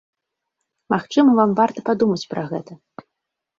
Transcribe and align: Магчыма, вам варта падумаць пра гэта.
Магчыма, 0.93 1.29
вам 1.41 1.53
варта 1.61 1.79
падумаць 1.91 2.29
пра 2.35 2.43
гэта. 2.51 2.71